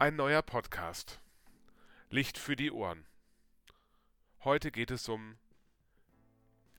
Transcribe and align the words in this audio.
Ein 0.00 0.14
neuer 0.14 0.42
Podcast. 0.42 1.18
Licht 2.08 2.38
für 2.38 2.54
die 2.54 2.70
Ohren. 2.70 3.04
Heute 4.44 4.70
geht 4.70 4.92
es 4.92 5.08
um 5.08 5.34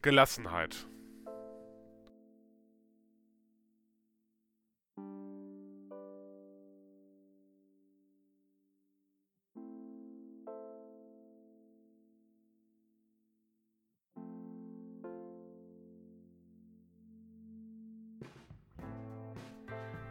Gelassenheit. 0.01 0.87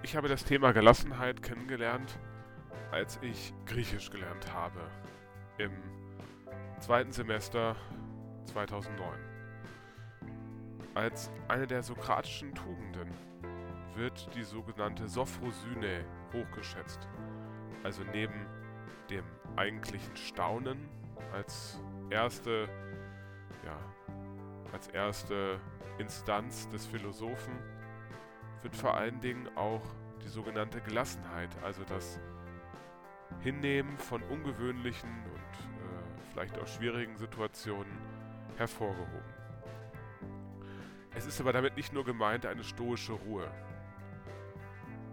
Ich 0.02 0.14
habe 0.14 0.29
das 0.29 0.45
Thema 0.45 0.72
Gelassenheit 0.72 1.43
kennengelernt, 1.43 2.18
als 2.91 3.18
ich 3.22 3.53
Griechisch 3.67 4.11
gelernt 4.11 4.53
habe. 4.53 4.81
Im 5.59 5.72
zweiten 6.81 7.13
Semester 7.13 7.76
2009. 8.46 9.18
Als 10.95 11.31
eine 11.49 11.67
der 11.67 11.82
sokratischen 11.82 12.54
Tugenden 12.54 13.11
wird 13.95 14.35
die 14.35 14.43
sogenannte 14.43 15.09
Sophrosyne 15.09 16.04
hochgeschätzt. 16.32 17.09
Also 17.82 18.03
neben 18.12 18.46
dem 19.11 19.25
eigentlichen 19.57 20.17
Staunen 20.17 20.89
als 21.32 21.81
erste, 22.11 22.68
ja, 23.64 23.79
als 24.73 24.89
erste 24.89 25.61
Instanz 25.98 26.68
des 26.68 26.87
Philosophen 26.87 27.59
wird 28.62 28.75
vor 28.76 28.95
allen 28.95 29.21
Dingen 29.21 29.48
auch 29.57 29.82
die 30.23 30.29
sogenannte 30.29 30.81
Gelassenheit, 30.81 31.50
also 31.62 31.82
das 31.85 32.20
Hinnehmen 33.41 33.97
von 33.98 34.23
ungewöhnlichen 34.23 35.09
und 35.09 35.37
äh, 35.37 36.33
vielleicht 36.33 36.59
auch 36.59 36.67
schwierigen 36.67 37.17
Situationen 37.17 37.93
hervorgehoben. 38.57 39.39
Es 41.15 41.27
ist 41.27 41.41
aber 41.41 41.53
damit 41.53 41.77
nicht 41.77 41.93
nur 41.93 42.05
gemeint, 42.05 42.47
eine 42.47 42.62
stoische 42.62 43.12
Ruhe 43.12 43.51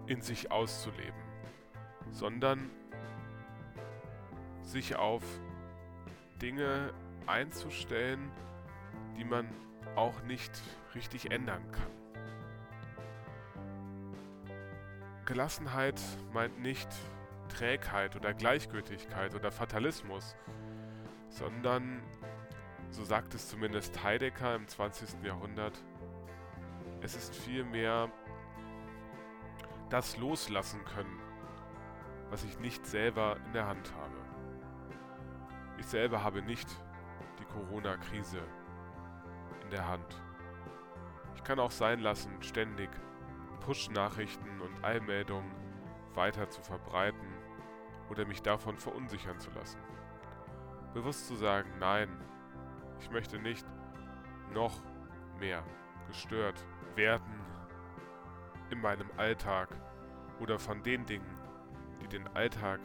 in 0.07 0.21
sich 0.21 0.51
auszuleben, 0.51 1.19
sondern 2.11 2.69
sich 4.61 4.95
auf 4.95 5.23
Dinge 6.41 6.93
einzustellen, 7.27 8.31
die 9.17 9.23
man 9.23 9.47
auch 9.95 10.21
nicht 10.23 10.51
richtig 10.93 11.31
ändern 11.31 11.63
kann. 11.71 11.91
Gelassenheit 15.25 15.99
meint 16.33 16.59
nicht 16.59 16.89
Trägheit 17.55 18.15
oder 18.15 18.33
Gleichgültigkeit 18.33 19.33
oder 19.33 19.51
Fatalismus, 19.51 20.35
sondern, 21.29 22.03
so 22.89 23.03
sagt 23.03 23.33
es 23.33 23.47
zumindest 23.47 24.03
Heidegger 24.03 24.55
im 24.55 24.67
20. 24.67 25.23
Jahrhundert, 25.23 25.73
es 27.01 27.15
ist 27.15 27.33
vielmehr 27.33 28.11
das 29.89 30.17
Loslassen 30.17 30.83
können, 30.83 31.19
was 32.29 32.43
ich 32.43 32.59
nicht 32.59 32.85
selber 32.85 33.37
in 33.45 33.53
der 33.53 33.67
Hand 33.67 33.93
habe. 33.93 34.15
Ich 35.77 35.85
selber 35.85 36.23
habe 36.23 36.41
nicht 36.41 36.67
die 37.39 37.45
Corona-Krise 37.45 38.41
in 39.63 39.69
der 39.69 39.87
Hand. 39.87 40.21
Ich 41.35 41.43
kann 41.43 41.59
auch 41.59 41.71
sein 41.71 41.99
lassen, 41.99 42.31
ständig 42.41 42.89
Push-Nachrichten 43.61 44.59
und 44.61 44.83
Allmeldungen 44.83 45.51
weiter 46.15 46.49
zu 46.49 46.61
verbreiten 46.61 47.44
oder 48.09 48.25
mich 48.25 48.41
davon 48.41 48.77
verunsichern 48.77 49.39
zu 49.39 49.49
lassen. 49.51 49.79
Bewusst 50.93 51.27
zu 51.27 51.35
sagen, 51.35 51.69
nein, 51.79 52.09
ich 52.99 53.09
möchte 53.09 53.39
nicht 53.39 53.65
noch 54.53 54.81
mehr 55.39 55.63
gestört 56.07 56.65
werden 56.95 57.41
in 58.69 58.79
meinem 58.81 59.09
Alltag 59.17 59.69
oder 60.39 60.59
von 60.59 60.81
den 60.83 61.05
Dingen, 61.05 61.37
die 62.01 62.07
den 62.07 62.27
Alltag 62.29 62.79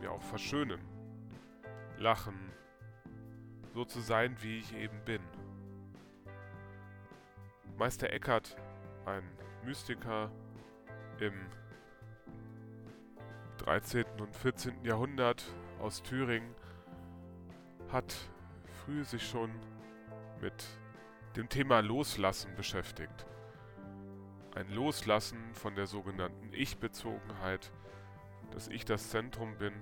mir 0.00 0.10
auch 0.10 0.22
verschönen. 0.22 0.80
Lachen, 1.98 2.52
so 3.74 3.84
zu 3.84 4.00
sein, 4.00 4.36
wie 4.40 4.58
ich 4.58 4.74
eben 4.74 5.04
bin. 5.04 5.22
Meister 7.76 8.12
Eckhart, 8.12 8.56
ein 9.06 9.22
Mystiker 9.64 10.30
im 11.20 11.34
13. 13.68 14.06
und 14.18 14.34
14. 14.34 14.82
Jahrhundert 14.82 15.44
aus 15.78 16.02
Thüringen 16.02 16.54
hat 17.92 18.16
früh 18.64 19.04
sich 19.04 19.28
schon 19.28 19.50
mit 20.40 20.64
dem 21.36 21.50
Thema 21.50 21.80
Loslassen 21.80 22.54
beschäftigt. 22.56 23.26
Ein 24.54 24.70
Loslassen 24.70 25.52
von 25.52 25.74
der 25.74 25.86
sogenannten 25.86 26.50
Ich-Bezogenheit, 26.54 27.70
dass 28.52 28.68
ich 28.68 28.86
das 28.86 29.10
Zentrum 29.10 29.58
bin 29.58 29.74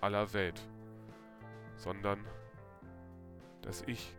aller 0.00 0.32
Welt, 0.32 0.66
sondern 1.76 2.24
dass 3.60 3.82
ich 3.82 4.16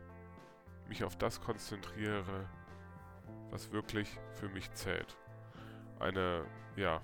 mich 0.87 1.03
auf 1.03 1.15
das 1.15 1.41
konzentriere, 1.41 2.47
was 3.49 3.71
wirklich 3.71 4.19
für 4.33 4.49
mich 4.49 4.71
zählt. 4.73 5.17
Eine, 5.99 6.45
ja, 6.75 7.01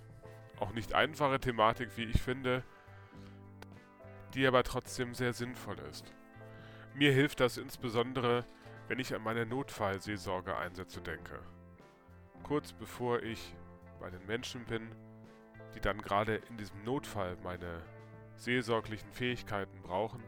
auch 0.62 0.74
nicht 0.74 0.94
einfache 0.94 1.40
Thematik, 1.40 1.98
wie 1.98 2.06
ich 2.06 2.22
finde, 2.22 2.64
die 4.34 4.48
aber 4.48 4.64
trotzdem 4.64 5.14
sehr 5.14 5.34
sinnvoll 5.34 5.78
ist. 5.90 6.14
Mir 6.94 7.12
hilft 7.12 7.40
das 7.40 7.58
insbesondere, 7.58 8.46
wenn 8.88 9.00
ich 9.00 9.16
an 9.16 9.24
meine 9.24 9.46
Notfallseelsorge-Einsätze 9.46 11.02
denke. 11.02 11.40
Kurz 12.44 12.74
bevor 12.74 13.24
ich 13.24 13.56
bei 14.00 14.10
den 14.10 14.26
Menschen 14.26 14.66
bin, 14.66 14.90
die 15.76 15.80
dann 15.80 16.02
gerade 16.02 16.36
in 16.50 16.58
diesem 16.58 16.84
Notfall 16.84 17.38
meine 17.44 17.82
seelsorglichen 18.36 19.12
Fähigkeiten 19.12 19.82
brauchen, 19.82 20.24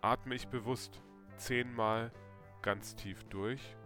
atme 0.00 0.34
ich 0.34 0.48
bewusst 0.48 1.00
zehnmal 1.36 2.10
ganz 2.62 2.94
tief 2.94 3.24
durch 3.24 3.76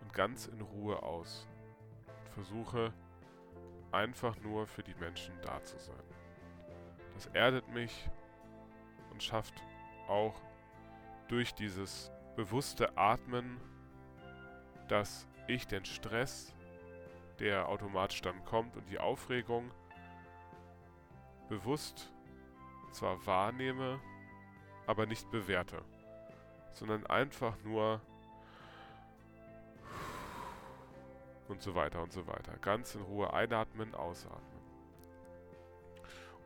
und 0.00 0.12
ganz 0.12 0.46
in 0.46 0.60
Ruhe 0.60 1.02
aus 1.02 1.46
und 2.06 2.28
versuche 2.30 2.92
einfach 3.94 4.36
nur 4.40 4.66
für 4.66 4.82
die 4.82 4.94
Menschen 4.96 5.34
da 5.42 5.62
zu 5.62 5.78
sein. 5.78 6.04
Das 7.14 7.26
erdet 7.26 7.68
mich 7.68 8.10
und 9.10 9.22
schafft 9.22 9.54
auch 10.08 10.34
durch 11.28 11.54
dieses 11.54 12.10
bewusste 12.36 12.96
Atmen, 12.98 13.60
dass 14.88 15.26
ich 15.46 15.66
den 15.66 15.84
Stress, 15.84 16.54
der 17.38 17.68
automatisch 17.68 18.20
dann 18.22 18.44
kommt 18.44 18.76
und 18.76 18.88
die 18.90 18.98
Aufregung 18.98 19.70
bewusst 21.48 22.12
zwar 22.92 23.24
wahrnehme, 23.26 24.00
aber 24.86 25.06
nicht 25.06 25.30
bewerte, 25.30 25.82
sondern 26.72 27.06
einfach 27.06 27.56
nur 27.64 28.00
und 31.48 31.62
so 31.62 31.74
weiter 31.74 32.02
und 32.02 32.12
so 32.12 32.26
weiter. 32.26 32.56
Ganz 32.60 32.94
in 32.94 33.02
Ruhe 33.02 33.32
einatmen, 33.32 33.94
ausatmen. 33.94 34.60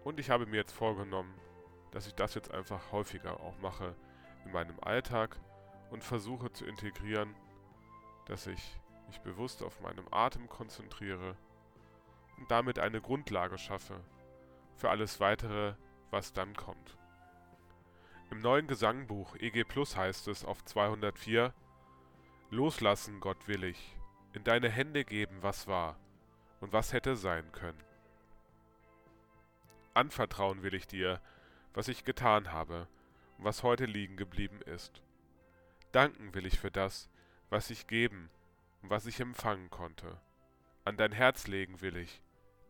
Und 0.05 0.21
ich 0.21 0.31
habe 0.31 0.47
mir 0.47 0.57
jetzt 0.57 0.73
vorgenommen, 0.73 1.35
dass 1.91 2.07
ich 2.07 2.15
das 2.15 2.35
jetzt 2.35 2.53
einfach 2.53 2.93
häufiger 2.93 3.41
auch 3.41 3.59
mache 3.59 3.95
in 4.45 4.53
meinem 4.53 4.79
Alltag 4.81 5.37
und 5.91 6.05
versuche 6.05 6.53
zu 6.53 6.65
integrieren, 6.65 7.35
dass 8.27 8.47
ich 8.47 8.79
mich 9.07 9.21
bewusst 9.21 9.63
auf 9.63 9.81
meinem 9.81 10.07
Atem 10.11 10.49
konzentriere 10.49 11.37
und 12.37 12.51
damit 12.51 12.79
eine 12.79 13.01
Grundlage 13.01 13.59
schaffe 13.59 14.01
für 14.77 14.91
alles 14.91 15.19
weitere, 15.19 15.75
was 16.11 16.33
dann 16.33 16.55
kommt. 16.55 16.97
Im 18.31 18.41
neuen 18.41 18.67
Gesangbuch 18.67 19.35
EG 19.37 19.65
Plus 19.65 19.97
heißt 19.97 20.29
es 20.29 20.45
auf 20.45 20.65
204 20.65 21.55
Loslassen, 22.51 23.21
Gott 23.21 23.49
will 23.49 23.65
ich, 23.65 23.98
in 24.33 24.45
deine 24.45 24.71
Hände 24.71 25.05
geben, 25.05 25.43
was 25.43 25.67
war 25.67 25.99
und 26.61 26.73
was 26.73 26.93
hätte 26.93 27.17
sein 27.17 27.51
können. 27.53 27.83
Anvertrauen 29.95 30.63
will 30.63 30.75
ich 30.75 30.87
dir, 30.87 31.21
was 31.75 31.89
ich 31.89 32.05
getan 32.05 32.53
habe 32.53 32.87
und 33.37 33.45
was 33.45 33.63
heute 33.63 33.85
liegen 33.85 34.17
geblieben 34.17 34.61
ist. 34.63 35.03
Danken 35.93 36.35
will 36.35 36.47
ich 36.47 36.59
für 36.59 36.71
das, 36.71 37.09
was 37.51 37.71
ich 37.71 37.87
geben 37.87 38.31
und 38.83 38.91
was 38.91 39.07
ich 39.07 39.21
empfangen 39.21 39.71
konnte. 39.71 40.21
An 40.85 40.97
dein 40.97 41.13
Herz 41.13 41.47
legen 41.47 41.81
will 41.81 41.97
ich 41.97 42.23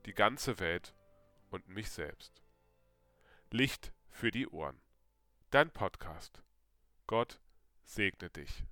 die 0.06 0.14
ganze 0.14 0.58
Welt 0.58 0.94
und 1.50 1.68
mich 1.68 1.90
selbst. 1.90 2.42
Licht 3.50 3.92
für 4.10 4.30
die 4.30 4.48
Ohren. 4.48 4.80
Dein 5.50 5.70
Podcast. 5.70 6.42
Gott 7.06 7.40
segne 7.84 8.30
dich. 8.30 8.64